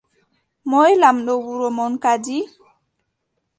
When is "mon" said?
1.77-1.93